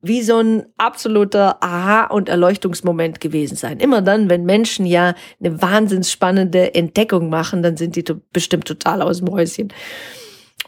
wie 0.01 0.23
so 0.23 0.39
ein 0.39 0.67
absoluter 0.79 1.63
Aha- 1.63 2.07
und 2.07 2.29
Erleuchtungsmoment 2.29 3.21
gewesen 3.21 3.57
sein. 3.57 3.79
Immer 3.79 4.01
dann, 4.01 4.31
wenn 4.31 4.45
Menschen 4.45 4.87
ja 4.87 5.15
eine 5.39 5.61
wahnsinns 5.61 6.11
spannende 6.11 6.75
Entdeckung 6.75 7.29
machen, 7.29 7.63
dann 7.63 7.77
sind 7.77 7.97
die 7.97 8.05
bestimmt 8.33 8.67
total 8.67 9.03
aus 9.03 9.19
dem 9.19 9.31
Häuschen. 9.31 9.73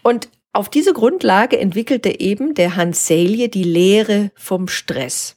Und 0.03 0.29
auf 0.53 0.69
diese 0.69 0.93
Grundlage 0.93 1.59
entwickelte 1.59 2.21
eben 2.21 2.55
der 2.55 2.77
Hans 2.77 3.07
Selye 3.07 3.49
die 3.49 3.65
Lehre 3.65 4.31
vom 4.37 4.69
Stress. 4.69 5.37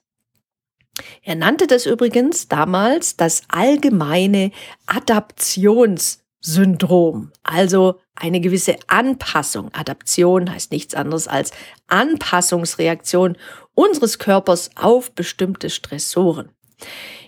Er 1.24 1.36
nannte 1.36 1.68
das 1.68 1.86
übrigens 1.86 2.48
damals 2.48 3.18
das 3.18 3.42
allgemeine 3.50 4.52
Adaptionssyndrom, 4.86 7.34
also 7.44 8.00
eine 8.16 8.40
gewisse 8.42 8.78
Anpassung. 8.88 9.74
Adaption 9.74 10.52
heißt 10.52 10.72
nichts 10.72 10.96
anderes 10.96 11.28
als 11.28 11.52
Anpassungsreaktion 11.88 13.38
unseres 13.74 14.18
Körpers 14.20 14.70
auf 14.76 15.12
bestimmte 15.12 15.70
Stressoren. 15.70 16.50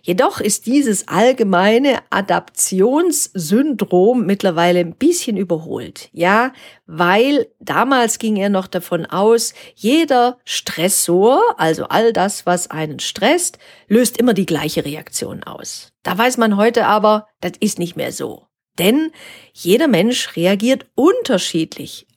Jedoch 0.01 0.39
ist 0.39 0.65
dieses 0.65 1.07
allgemeine 1.07 1.99
Adaptionssyndrom 2.09 4.25
mittlerweile 4.25 4.79
ein 4.79 4.95
bisschen 4.95 5.37
überholt. 5.37 6.09
Ja, 6.11 6.53
weil 6.85 7.47
damals 7.59 8.19
ging 8.19 8.37
er 8.37 8.49
noch 8.49 8.67
davon 8.67 9.05
aus, 9.05 9.53
jeder 9.75 10.37
Stressor, 10.45 11.41
also 11.57 11.85
all 11.85 12.13
das, 12.13 12.45
was 12.45 12.71
einen 12.71 12.99
stresst, 12.99 13.59
löst 13.87 14.17
immer 14.17 14.33
die 14.33 14.45
gleiche 14.45 14.85
Reaktion 14.85 15.43
aus. 15.43 15.91
Da 16.03 16.17
weiß 16.17 16.37
man 16.37 16.57
heute 16.57 16.87
aber, 16.87 17.27
das 17.41 17.53
ist 17.59 17.79
nicht 17.79 17.95
mehr 17.95 18.11
so. 18.11 18.47
Denn 18.77 19.11
jeder 19.53 19.87
Mensch 19.87 20.35
reagiert 20.35 20.85
unterschiedlich 20.95 22.07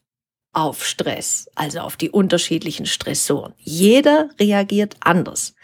auf 0.53 0.85
Stress, 0.85 1.49
also 1.55 1.81
auf 1.81 1.97
die 1.97 2.11
unterschiedlichen 2.11 2.87
Stressoren. 2.87 3.55
Jeder 3.59 4.29
reagiert 4.39 4.97
anders. 5.01 5.55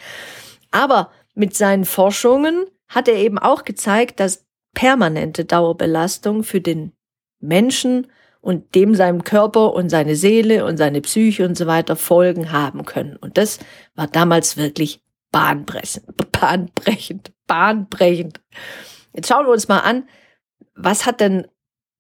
Aber 0.71 1.11
mit 1.39 1.57
seinen 1.57 1.85
Forschungen 1.85 2.67
hat 2.89 3.07
er 3.07 3.15
eben 3.15 3.39
auch 3.39 3.65
gezeigt, 3.65 4.19
dass 4.21 4.47
permanente 4.75 5.45
Dauerbelastung 5.45 6.43
für 6.43 6.61
den 6.61 6.93
Menschen 7.41 8.09
und 8.41 8.75
dem 8.75 8.95
seinem 8.95 9.23
Körper 9.23 9.73
und 9.73 9.89
seine 9.89 10.17
Seele 10.17 10.65
und 10.65 10.77
seine 10.79 11.01
Psyche 11.01 11.45
und 11.45 11.57
so 11.57 11.67
weiter 11.67 11.97
Folgen 11.97 12.51
haben 12.51 12.85
können. 12.85 13.17
Und 13.17 13.39
das 13.39 13.61
war 13.95 14.09
damals 14.09 14.57
wirklich 14.57 15.01
bahnbrechend, 15.31 16.07
bahnbrechend, 16.33 17.33
bahnbrechend. 17.47 18.41
Jetzt 19.13 19.29
schauen 19.29 19.47
wir 19.47 19.53
uns 19.53 19.69
mal 19.69 19.81
an, 19.81 20.09
was 20.75 21.07
hat 21.07 21.21
denn, 21.21 21.47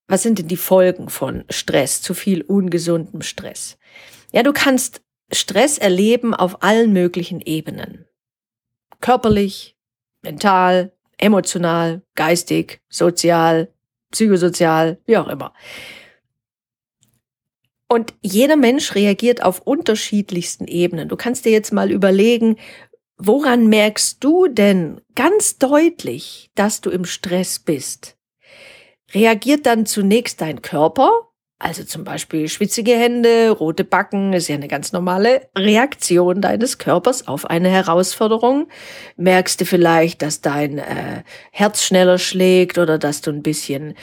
was 0.08 0.22
sind 0.22 0.38
denn 0.38 0.48
die 0.48 0.56
Folgen 0.56 1.10
von 1.10 1.44
Stress, 1.48 2.02
zu 2.02 2.14
viel 2.14 2.42
ungesundem 2.42 3.22
Stress? 3.22 3.78
Ja, 4.32 4.42
du 4.42 4.52
kannst 4.52 5.02
Stress 5.30 5.78
erleben 5.78 6.34
auf 6.34 6.62
allen 6.62 6.92
möglichen 6.92 7.40
Ebenen 7.40 8.07
körperlich, 9.00 9.76
mental, 10.22 10.92
emotional, 11.18 12.02
geistig, 12.14 12.80
sozial, 12.88 13.72
psychosozial, 14.10 14.98
wie 15.06 15.16
auch 15.16 15.28
immer. 15.28 15.52
Und 17.88 18.14
jeder 18.20 18.56
Mensch 18.56 18.94
reagiert 18.94 19.42
auf 19.42 19.60
unterschiedlichsten 19.60 20.66
Ebenen. 20.66 21.08
Du 21.08 21.16
kannst 21.16 21.44
dir 21.44 21.52
jetzt 21.52 21.72
mal 21.72 21.90
überlegen, 21.90 22.56
woran 23.16 23.66
merkst 23.68 24.22
du 24.22 24.46
denn 24.46 25.00
ganz 25.14 25.58
deutlich, 25.58 26.50
dass 26.54 26.82
du 26.82 26.90
im 26.90 27.06
Stress 27.06 27.58
bist? 27.58 28.16
Reagiert 29.12 29.64
dann 29.64 29.86
zunächst 29.86 30.42
dein 30.42 30.60
Körper 30.60 31.27
also 31.60 31.82
zum 31.82 32.04
Beispiel 32.04 32.48
schwitzige 32.48 32.92
Hände, 32.92 33.50
rote 33.50 33.82
Backen 33.82 34.32
ist 34.32 34.46
ja 34.46 34.54
eine 34.54 34.68
ganz 34.68 34.92
normale 34.92 35.48
Reaktion 35.56 36.40
deines 36.40 36.78
Körpers 36.78 37.26
auf 37.26 37.46
eine 37.46 37.68
Herausforderung. 37.68 38.68
Merkst 39.16 39.60
du 39.60 39.64
vielleicht, 39.64 40.22
dass 40.22 40.40
dein 40.40 40.78
äh, 40.78 41.24
Herz 41.50 41.82
schneller 41.82 42.18
schlägt 42.18 42.78
oder 42.78 42.96
dass 42.96 43.22
du 43.22 43.32
ein 43.32 43.42
bisschen 43.42 43.94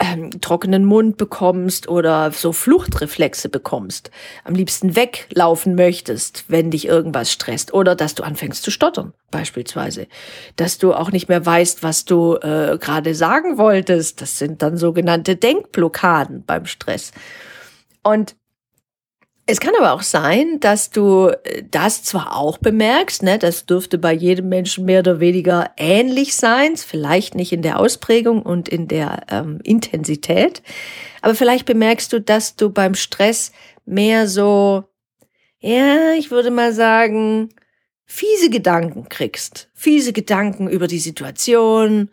ähm, 0.00 0.40
trockenen 0.40 0.84
Mund 0.84 1.16
bekommst 1.16 1.88
oder 1.88 2.30
so 2.32 2.52
Fluchtreflexe 2.52 3.48
bekommst, 3.48 4.10
am 4.44 4.54
liebsten 4.54 4.96
weglaufen 4.96 5.74
möchtest, 5.74 6.44
wenn 6.48 6.70
dich 6.70 6.86
irgendwas 6.86 7.32
stresst 7.32 7.74
oder 7.74 7.94
dass 7.94 8.14
du 8.14 8.22
anfängst 8.22 8.62
zu 8.62 8.70
stottern 8.70 9.12
beispielsweise, 9.30 10.06
dass 10.56 10.78
du 10.78 10.94
auch 10.94 11.12
nicht 11.12 11.28
mehr 11.28 11.44
weißt, 11.44 11.82
was 11.82 12.04
du 12.04 12.36
äh, 12.36 12.78
gerade 12.80 13.14
sagen 13.14 13.58
wolltest. 13.58 14.22
Das 14.22 14.38
sind 14.38 14.62
dann 14.62 14.76
sogenannte 14.76 15.36
Denkblockaden 15.36 16.44
beim 16.44 16.66
Stress. 16.66 17.12
Und 18.02 18.36
es 19.50 19.60
kann 19.60 19.74
aber 19.78 19.94
auch 19.94 20.02
sein, 20.02 20.60
dass 20.60 20.90
du 20.90 21.28
äh, 21.28 21.64
das 21.70 22.04
zwar 22.04 22.36
auch 22.36 22.58
bemerkst, 22.58 23.22
ne, 23.22 23.38
das 23.38 23.64
dürfte 23.64 23.96
bei 23.96 24.12
jedem 24.12 24.50
Menschen 24.50 24.84
mehr 24.84 25.00
oder 25.00 25.20
weniger 25.20 25.70
ähnlich 25.78 26.36
sein, 26.36 26.76
vielleicht 26.76 27.34
nicht 27.34 27.52
in 27.52 27.62
der 27.62 27.80
Ausprägung 27.80 28.42
und 28.42 28.68
in 28.68 28.88
der 28.88 29.22
ähm, 29.30 29.60
Intensität, 29.64 30.62
aber 31.22 31.34
vielleicht 31.34 31.64
bemerkst 31.64 32.12
du, 32.12 32.20
dass 32.20 32.56
du 32.56 32.68
beim 32.70 32.94
Stress 32.94 33.52
mehr 33.86 34.28
so, 34.28 34.84
ja, 35.60 36.12
ich 36.12 36.30
würde 36.30 36.50
mal 36.50 36.74
sagen, 36.74 37.48
fiese 38.04 38.50
Gedanken 38.50 39.08
kriegst, 39.08 39.70
fiese 39.72 40.12
Gedanken 40.12 40.68
über 40.68 40.88
die 40.88 40.98
Situation, 40.98 42.10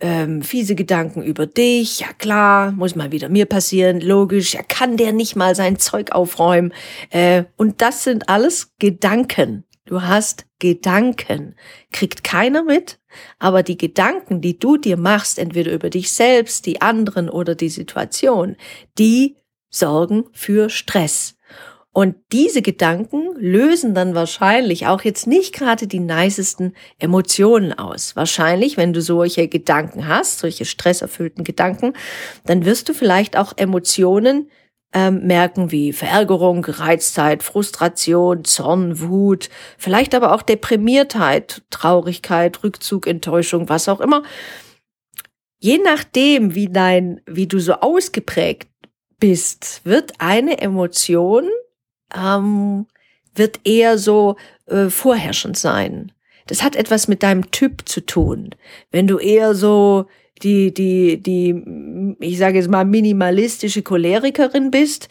ähm, 0.00 0.42
fiese 0.42 0.74
Gedanken 0.74 1.22
über 1.22 1.46
dich. 1.46 2.00
Ja 2.00 2.12
klar, 2.12 2.72
muss 2.72 2.96
mal 2.96 3.12
wieder 3.12 3.28
mir 3.28 3.46
passieren, 3.46 4.00
logisch. 4.00 4.54
Ja, 4.54 4.62
kann 4.62 4.96
der 4.96 5.12
nicht 5.12 5.36
mal 5.36 5.54
sein 5.54 5.78
Zeug 5.78 6.12
aufräumen? 6.12 6.72
Äh, 7.10 7.44
und 7.56 7.80
das 7.82 8.04
sind 8.04 8.28
alles 8.28 8.72
Gedanken. 8.78 9.64
Du 9.86 10.02
hast 10.02 10.46
Gedanken. 10.58 11.56
Kriegt 11.90 12.22
keiner 12.22 12.62
mit, 12.62 13.00
aber 13.38 13.62
die 13.62 13.76
Gedanken, 13.76 14.40
die 14.40 14.58
du 14.58 14.76
dir 14.76 14.96
machst, 14.96 15.38
entweder 15.38 15.72
über 15.72 15.90
dich 15.90 16.12
selbst, 16.12 16.66
die 16.66 16.80
anderen 16.80 17.28
oder 17.28 17.54
die 17.54 17.70
Situation, 17.70 18.56
die 18.98 19.36
sorgen 19.68 20.24
für 20.32 20.70
Stress. 20.70 21.36
Und 21.92 22.14
diese 22.30 22.62
Gedanken 22.62 23.34
lösen 23.36 23.94
dann 23.94 24.14
wahrscheinlich 24.14 24.86
auch 24.86 25.02
jetzt 25.02 25.26
nicht 25.26 25.52
gerade 25.52 25.88
die 25.88 25.98
nicesten 25.98 26.74
Emotionen 27.00 27.72
aus. 27.72 28.14
Wahrscheinlich, 28.14 28.76
wenn 28.76 28.92
du 28.92 29.02
solche 29.02 29.48
Gedanken 29.48 30.06
hast, 30.06 30.38
solche 30.38 30.64
stresserfüllten 30.64 31.42
Gedanken, 31.42 31.94
dann 32.46 32.64
wirst 32.64 32.88
du 32.88 32.94
vielleicht 32.94 33.36
auch 33.36 33.54
Emotionen 33.56 34.48
ähm, 34.92 35.26
merken 35.26 35.72
wie 35.72 35.92
Verärgerung, 35.92 36.62
Gereiztheit, 36.62 37.42
Frustration, 37.42 38.44
Zorn, 38.44 39.00
Wut, 39.00 39.48
vielleicht 39.76 40.14
aber 40.14 40.32
auch 40.32 40.42
Deprimiertheit, 40.42 41.62
Traurigkeit, 41.70 42.62
Rückzug, 42.62 43.08
Enttäuschung, 43.08 43.68
was 43.68 43.88
auch 43.88 44.00
immer. 44.00 44.22
Je 45.58 45.78
nachdem, 45.78 46.54
wie 46.54 46.68
dein, 46.68 47.20
wie 47.26 47.46
du 47.46 47.58
so 47.58 47.74
ausgeprägt 47.74 48.68
bist, 49.18 49.82
wird 49.84 50.14
eine 50.18 50.60
Emotion 50.60 51.48
ähm, 52.16 52.86
wird 53.34 53.60
eher 53.64 53.98
so 53.98 54.36
äh, 54.66 54.88
vorherrschend 54.88 55.56
sein. 55.56 56.12
Das 56.46 56.62
hat 56.62 56.76
etwas 56.76 57.08
mit 57.08 57.22
deinem 57.22 57.50
Typ 57.50 57.88
zu 57.88 58.04
tun. 58.04 58.50
Wenn 58.90 59.06
du 59.06 59.18
eher 59.18 59.54
so 59.54 60.06
die, 60.42 60.72
die, 60.72 61.22
die, 61.22 62.16
ich 62.18 62.38
sage 62.38 62.58
jetzt 62.58 62.70
mal, 62.70 62.84
minimalistische 62.84 63.82
Cholerikerin 63.82 64.70
bist, 64.70 65.08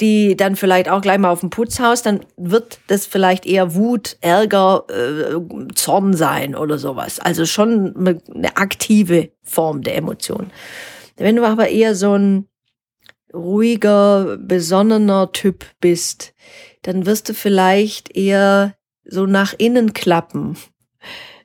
die 0.00 0.36
dann 0.36 0.56
vielleicht 0.56 0.88
auch 0.88 1.00
gleich 1.00 1.18
mal 1.18 1.30
auf 1.30 1.40
dem 1.40 1.50
Putzhaus, 1.50 2.02
dann 2.02 2.20
wird 2.36 2.80
das 2.88 3.06
vielleicht 3.06 3.46
eher 3.46 3.74
Wut, 3.74 4.16
Ärger, 4.20 4.84
äh, 4.88 5.74
Zorn 5.74 6.14
sein 6.14 6.54
oder 6.54 6.78
sowas. 6.78 7.20
Also 7.20 7.46
schon 7.46 8.18
eine 8.34 8.56
aktive 8.56 9.30
Form 9.42 9.82
der 9.82 9.96
Emotion. 9.96 10.50
Wenn 11.16 11.36
du 11.36 11.44
aber 11.44 11.68
eher 11.68 11.94
so 11.94 12.16
ein 12.16 12.48
ruhiger, 13.34 14.36
besonnener 14.38 15.32
Typ 15.32 15.64
bist, 15.80 16.34
dann 16.82 17.06
wirst 17.06 17.28
du 17.28 17.34
vielleicht 17.34 18.16
eher 18.16 18.74
so 19.04 19.26
nach 19.26 19.54
innen 19.56 19.92
klappen. 19.92 20.56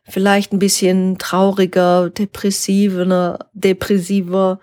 Vielleicht 0.03 0.53
ein 0.53 0.59
bisschen 0.59 1.17
trauriger, 1.17 2.09
depressiver, 2.09 3.39
depressiver, 3.53 4.59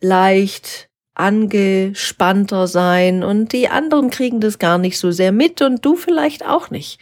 leicht 0.00 0.90
angespannter 1.14 2.66
sein 2.66 3.22
und 3.22 3.52
die 3.52 3.68
anderen 3.68 4.10
kriegen 4.10 4.40
das 4.40 4.58
gar 4.58 4.78
nicht 4.78 4.98
so 4.98 5.10
sehr 5.10 5.32
mit 5.32 5.62
und 5.62 5.84
du 5.84 5.96
vielleicht 5.96 6.44
auch 6.44 6.70
nicht. 6.70 7.00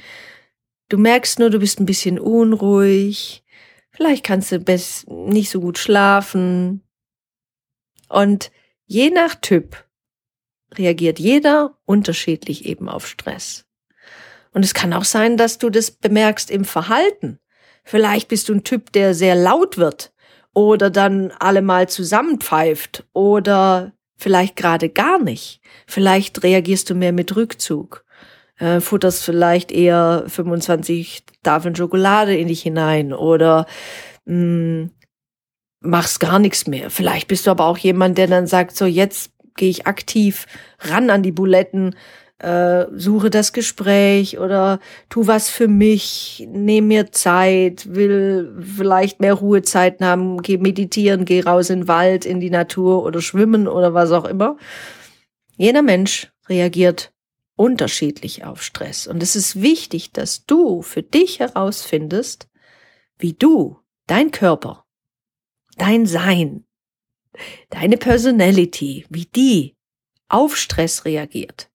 Du 0.90 0.98
merkst 0.98 1.38
nur, 1.38 1.48
du 1.48 1.58
bist 1.58 1.80
ein 1.80 1.86
bisschen 1.86 2.18
unruhig, 2.18 3.42
vielleicht 3.90 4.24
kannst 4.24 4.52
du 4.52 4.58
nicht 5.08 5.50
so 5.50 5.60
gut 5.60 5.78
schlafen. 5.78 6.82
Und 8.10 8.50
je 8.92 9.08
nach 9.08 9.34
Typ 9.36 9.84
reagiert 10.74 11.18
jeder 11.18 11.78
unterschiedlich 11.86 12.66
eben 12.66 12.90
auf 12.90 13.06
Stress. 13.06 13.64
Und 14.52 14.64
es 14.66 14.74
kann 14.74 14.92
auch 14.92 15.04
sein, 15.04 15.38
dass 15.38 15.56
du 15.56 15.70
das 15.70 15.90
bemerkst 15.90 16.50
im 16.50 16.66
Verhalten. 16.66 17.38
Vielleicht 17.84 18.28
bist 18.28 18.50
du 18.50 18.54
ein 18.54 18.64
Typ, 18.64 18.92
der 18.92 19.14
sehr 19.14 19.34
laut 19.34 19.78
wird 19.78 20.12
oder 20.52 20.90
dann 20.90 21.32
alle 21.38 21.62
mal 21.62 21.88
zusammenpfeift 21.88 23.06
oder 23.14 23.92
vielleicht 24.18 24.56
gerade 24.56 24.90
gar 24.90 25.18
nicht. 25.18 25.62
Vielleicht 25.86 26.42
reagierst 26.42 26.90
du 26.90 26.94
mehr 26.94 27.12
mit 27.12 27.34
Rückzug, 27.34 28.04
äh, 28.58 28.80
futterst 28.80 29.24
vielleicht 29.24 29.72
eher 29.72 30.24
25 30.26 31.24
Tafeln 31.42 31.74
Schokolade 31.74 32.36
in 32.36 32.48
dich 32.48 32.60
hinein 32.60 33.14
oder 33.14 33.64
mh, 34.26 34.34
hm, 34.34 34.90
machst 35.82 36.20
gar 36.20 36.38
nichts 36.38 36.66
mehr. 36.66 36.90
Vielleicht 36.90 37.28
bist 37.28 37.46
du 37.46 37.50
aber 37.50 37.66
auch 37.66 37.78
jemand, 37.78 38.18
der 38.18 38.26
dann 38.26 38.46
sagt, 38.46 38.76
so 38.76 38.86
jetzt 38.86 39.32
gehe 39.56 39.70
ich 39.70 39.86
aktiv 39.86 40.46
ran 40.80 41.10
an 41.10 41.22
die 41.22 41.32
Buletten, 41.32 41.94
äh, 42.38 42.86
suche 42.94 43.30
das 43.30 43.52
Gespräch 43.52 44.38
oder 44.38 44.80
tu 45.08 45.26
was 45.26 45.48
für 45.48 45.68
mich, 45.68 46.46
nehme 46.50 46.88
mir 46.88 47.12
Zeit, 47.12 47.94
will 47.94 48.52
vielleicht 48.60 49.20
mehr 49.20 49.34
Ruhezeiten 49.34 50.04
haben, 50.04 50.42
geh 50.42 50.58
meditieren, 50.58 51.24
geh 51.24 51.42
raus 51.42 51.70
in 51.70 51.82
den 51.82 51.88
Wald, 51.88 52.24
in 52.24 52.40
die 52.40 52.50
Natur 52.50 53.04
oder 53.04 53.20
schwimmen 53.20 53.68
oder 53.68 53.94
was 53.94 54.10
auch 54.10 54.24
immer. 54.24 54.56
Jeder 55.56 55.82
Mensch 55.82 56.32
reagiert 56.48 57.12
unterschiedlich 57.54 58.44
auf 58.44 58.62
Stress. 58.62 59.06
Und 59.06 59.22
es 59.22 59.36
ist 59.36 59.62
wichtig, 59.62 60.12
dass 60.12 60.44
du 60.44 60.82
für 60.82 61.02
dich 61.02 61.38
herausfindest, 61.38 62.48
wie 63.18 63.34
du, 63.34 63.78
dein 64.08 64.32
Körper, 64.32 64.81
dein 65.76 66.06
Sein, 66.06 66.64
deine 67.70 67.96
Personality, 67.96 69.06
wie 69.08 69.26
die 69.26 69.76
auf 70.28 70.56
Stress 70.56 71.04
reagiert. 71.04 71.70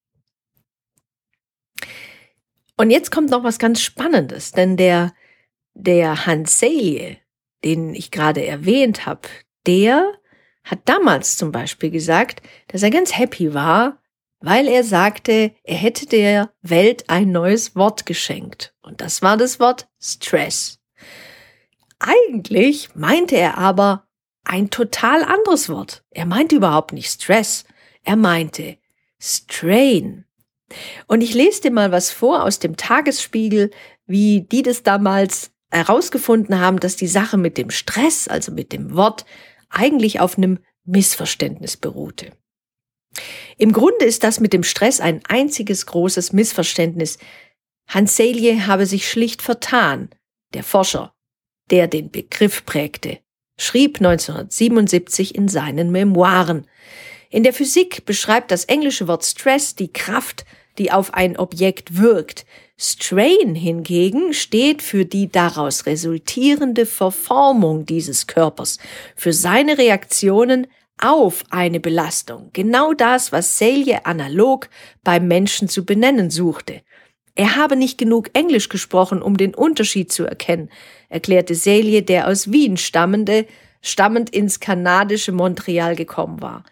Und 2.76 2.92
jetzt 2.92 3.12
kommt 3.12 3.32
noch 3.32 3.44
was 3.44 3.60
ganz 3.60 3.82
Spannendes, 3.82 4.52
denn 4.52 4.78
der, 4.78 5.14
der 5.74 6.26
Hans 6.26 6.60
Selye, 6.60 7.18
den 7.64 7.94
ich 7.96 8.12
gerade 8.12 8.46
erwähnt 8.46 9.06
habe, 9.06 9.28
der 9.66 10.14
hat 10.64 10.80
damals 10.86 11.38
zum 11.38 11.52
Beispiel 11.52 11.90
gesagt, 11.90 12.42
dass 12.68 12.84
er 12.84 12.92
ganz 12.92 13.18
happy 13.18 13.54
war, 13.54 14.02
weil 14.40 14.68
er 14.68 14.84
sagte, 14.84 15.56
er 15.64 15.76
hätte 15.76 16.06
der 16.06 16.54
Welt 16.62 17.10
ein 17.10 17.32
neues 17.32 17.76
Wort 17.76 18.06
geschenkt. 18.06 18.76
Und 18.82 19.02
das 19.02 19.22
war 19.22 19.38
das 19.38 19.60
Wort 19.60 19.88
Stress. 20.00 20.77
Eigentlich 22.00 22.94
meinte 22.96 23.36
er 23.38 23.58
aber 23.58 24.08
ein 24.44 24.70
total 24.70 25.24
anderes 25.24 25.70
Wort. 25.70 26.04
Er 26.12 26.26
meinte 26.26 26.56
überhaupt 26.56 26.94
nicht 26.94 27.12
Stress. 27.12 27.66
Er 28.04 28.16
meinte 28.16 28.78
Strain. 29.20 30.26
Und 31.08 31.22
ich 31.22 31.34
lese 31.34 31.62
dir 31.62 31.72
mal 31.72 31.92
was 31.92 32.12
vor 32.12 32.44
aus 32.44 32.60
dem 32.60 32.78
Tagesspiegel, 32.78 33.72
wie 34.06 34.42
die 34.42 34.62
das 34.62 34.84
damals 34.84 35.52
herausgefunden 35.70 36.60
haben, 36.60 36.80
dass 36.80 36.96
die 36.96 37.08
Sache 37.08 37.38
mit 37.38 37.58
dem 37.58 37.70
Stress, 37.70 38.28
also 38.28 38.52
mit 38.52 38.72
dem 38.72 38.96
Wort, 38.96 39.26
eigentlich 39.70 40.20
auf 40.20 40.38
einem 40.38 40.60
Missverständnis 40.86 41.76
beruhte. 41.78 42.32
Im 43.58 43.74
Grunde 43.74 44.06
ist 44.06 44.24
das 44.24 44.40
mit 44.40 44.54
dem 44.54 44.64
Stress 44.64 45.00
ein 45.00 45.22
einziges 45.28 45.86
großes 45.86 46.34
Missverständnis. 46.34 47.18
Hans 47.88 48.16
Selye 48.16 48.68
habe 48.68 48.86
sich 48.86 49.10
schlicht 49.10 49.42
vertan. 49.42 50.10
Der 50.54 50.64
Forscher, 50.64 51.14
der 51.72 51.88
den 51.88 52.12
Begriff 52.12 52.66
prägte, 52.66 53.20
schrieb 53.58 53.98
1977 53.98 55.36
in 55.36 55.48
seinen 55.48 55.92
Memoiren. 55.92 56.68
In 57.30 57.44
der 57.44 57.54
Physik 57.54 58.06
beschreibt 58.06 58.52
das 58.52 58.66
englische 58.66 59.08
Wort 59.08 59.26
Stress 59.26 59.76
die 59.76 59.92
Kraft, 59.92 60.46
die 60.78 60.92
auf 60.92 61.14
ein 61.14 61.38
Objekt 61.38 61.98
wirkt. 61.98 62.46
Strain 62.78 63.56
hingegen 63.56 64.34
steht 64.34 64.82
für 64.82 65.06
die 65.06 65.32
daraus 65.32 65.88
resultierende 65.88 66.86
Verformung 66.86 67.86
dieses 67.86 68.28
Körpers, 68.28 68.78
für 69.16 69.34
seine 69.34 69.78
Reaktionen 69.78 70.68
auf 71.00 71.44
eine 71.50 71.80
Belastung. 71.80 72.50
Genau 72.54 72.94
das, 72.94 73.32
was 73.32 73.58
Selye 73.58 74.06
analog 74.06 74.70
beim 75.04 75.28
Menschen 75.28 75.70
zu 75.70 75.86
benennen 75.86 76.30
suchte. 76.30 76.82
Er 77.38 77.56
habe 77.56 77.76
nicht 77.76 78.00
genug 78.00 78.32
Englisch 78.34 78.68
gesprochen, 78.68 79.22
um 79.22 79.38
den 79.38 79.54
Unterschied 79.54 80.12
zu 80.12 80.26
erkennen, 80.26 80.72
erklärte 81.08 81.54
Selye, 81.54 82.02
der 82.02 82.28
aus 82.28 82.52
Wien 82.52 82.78
stammende, 82.78 83.46
stammend 83.80 84.32
ins 84.32 84.60
kanadische 84.60 85.32
Montreal 85.32 85.96
gekommen 85.96 86.42
war. 86.42 86.64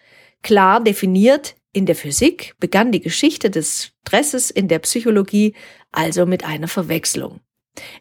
Klar 0.42 0.84
definiert 0.84 1.56
in 1.72 1.86
der 1.86 1.96
Physik 1.96 2.56
begann 2.60 2.92
die 2.92 3.00
Geschichte 3.00 3.52
des 3.52 3.92
Stresses 4.02 4.50
in 4.50 4.68
der 4.68 4.80
Psychologie 4.80 5.54
also 5.92 6.26
mit 6.26 6.44
einer 6.44 6.68
Verwechslung. 6.68 7.42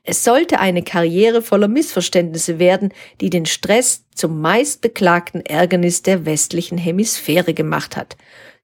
Es 0.03 0.25
sollte 0.25 0.59
eine 0.59 0.83
Karriere 0.83 1.43
voller 1.43 1.69
Missverständnisse 1.69 2.59
werden, 2.59 2.95
die 3.21 3.29
den 3.29 3.45
Stress 3.45 4.07
zum 4.15 4.41
meistbeklagten 4.41 5.45
Ärgernis 5.45 6.01
der 6.01 6.25
westlichen 6.25 6.79
Hemisphäre 6.79 7.53
gemacht 7.53 7.95
hat. 7.95 8.17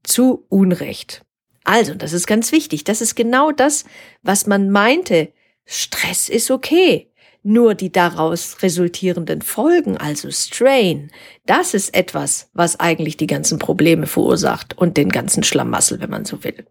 Zu 0.03 0.47
Unrecht. 0.49 1.23
Also, 1.71 1.95
das 1.95 2.13
ist 2.13 2.27
ganz 2.27 2.51
wichtig. 2.51 2.83
Das 2.83 3.01
ist 3.01 3.15
genau 3.15 3.53
das, 3.53 3.85
was 4.23 4.49
man 4.49 4.71
meinte. 4.71 5.33
Stress 5.65 6.29
ist 6.29 6.51
okay. 6.51 7.13
Nur 7.45 7.77
die 7.77 7.93
daraus 7.93 8.61
resultierenden 8.65 9.41
Folgen, 9.41 9.97
also 9.97 10.33
Strain, 10.33 11.13
das 11.47 11.73
ist 11.75 11.95
etwas, 11.95 12.51
was 12.55 12.81
eigentlich 12.81 13.17
die 13.19 13.29
ganzen 13.29 13.61
Probleme 13.61 14.09
verursacht 14.09 14.77
und 14.79 14.97
den 14.97 15.11
ganzen 15.11 15.45
Schlamassel, 15.45 16.01
wenn 16.01 16.11
man 16.11 16.25
so 16.25 16.43
will. 16.43 16.67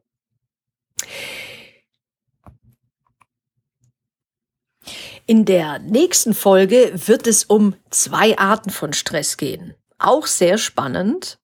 In 5.26 5.46
der 5.46 5.80
nächsten 5.80 6.34
Folge 6.34 6.92
wird 6.94 7.26
es 7.26 7.46
um 7.46 7.74
zwei 7.90 8.38
Arten 8.38 8.70
von 8.70 8.92
Stress 8.92 9.38
gehen. 9.38 9.76
Auch 9.98 10.28
sehr 10.28 10.58
spannend. 10.58 11.39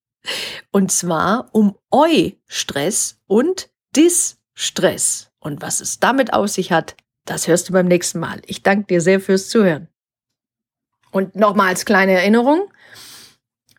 Und 0.71 0.91
zwar 0.91 1.49
um 1.51 1.77
Eu-Stress 1.91 3.19
und 3.27 3.69
Dis-Stress. 3.95 5.31
Und 5.39 5.61
was 5.61 5.81
es 5.81 5.99
damit 5.99 6.33
auf 6.33 6.49
sich 6.49 6.71
hat, 6.71 6.95
das 7.25 7.47
hörst 7.47 7.69
du 7.69 7.73
beim 7.73 7.87
nächsten 7.87 8.19
Mal. 8.19 8.41
Ich 8.45 8.63
danke 8.63 8.87
dir 8.87 9.01
sehr 9.01 9.19
fürs 9.19 9.49
Zuhören. 9.49 9.87
Und 11.11 11.35
nochmal 11.35 11.69
als 11.69 11.85
kleine 11.85 12.13
Erinnerung. 12.13 12.69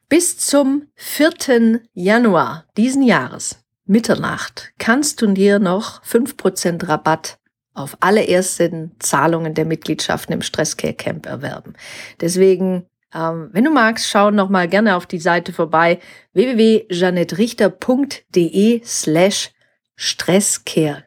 Bis 0.09 0.39
zum 0.39 0.89
4. 0.95 1.81
Januar 1.93 2.67
diesen 2.77 3.03
Jahres, 3.03 3.59
Mitternacht, 3.85 4.73
kannst 4.79 5.21
du 5.21 5.27
dir 5.29 5.59
noch 5.59 6.03
5% 6.05 6.89
Rabatt 6.89 7.39
auf 7.75 7.97
alle 8.01 8.27
ersten 8.27 8.97
Zahlungen 8.99 9.55
der 9.55 9.65
Mitgliedschaften 9.65 10.33
im 10.33 10.43
Stresscare 10.43 10.95
Camp 10.95 11.27
erwerben. 11.27 11.75
Deswegen, 12.21 12.87
ähm, 13.17 13.49
wenn 13.53 13.65
du 13.65 13.71
magst, 13.71 14.09
schau 14.09 14.31
noch 14.31 14.51
mal 14.51 14.69
gerne 14.69 14.97
auf 14.97 15.07
die 15.07 15.19
Seite 15.19 15.53
vorbei 15.53 15.99
www.janettrichter.de 16.35 18.83
slash 18.85 19.51
Stresscare 19.97 21.05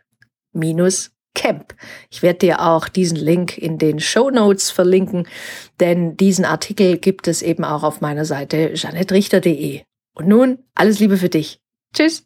minus 0.52 1.12
Camp. 1.36 1.76
Ich 2.10 2.24
werde 2.24 2.40
dir 2.40 2.62
auch 2.62 2.90
diesen 2.90 3.18
Link 3.18 3.58
in 3.58 3.78
den 3.78 4.00
Show 4.00 4.30
Notes 4.30 4.72
verlinken, 4.72 5.28
denn 5.80 6.18
diesen 6.18 6.44
Artikel 6.44 6.98
gibt 6.98 7.28
es 7.28 7.42
eben 7.42 7.64
auch 7.64 7.84
auf 7.84 8.02
meiner 8.02 8.26
Seite 8.26 8.72
janettrichter.de. 8.74 9.84
Und 10.16 10.28
nun 10.28 10.60
alles 10.76 11.00
Liebe 11.00 11.18
für 11.18 11.30
dich. 11.30 11.62
Tschüss. 11.94 12.26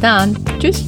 Dann. 0.00 0.36
Tschüss. 0.58 0.86